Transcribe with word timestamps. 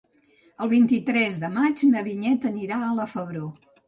El 0.65 0.69
vint-i-tres 0.69 1.37
de 1.43 1.49
maig 1.57 1.83
na 1.89 2.01
Vinyet 2.07 2.47
anirà 2.53 2.81
a 2.87 2.95
la 3.01 3.07
Febró. 3.13 3.51